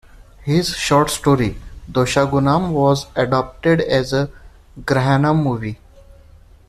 His 0.41 0.69
Short 0.69 1.11
story 1.11 1.57
Doshagunam 1.87 2.71
was 2.71 3.05
adapted 3.15 3.81
as 3.81 4.13
a 4.13 4.31
Grahanam 4.83 5.43
movie. 5.43 5.77